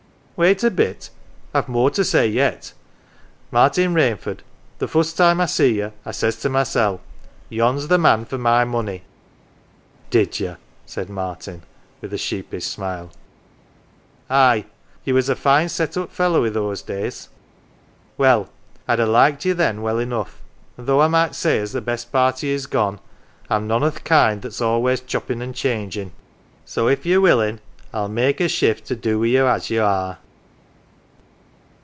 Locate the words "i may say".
21.01-21.59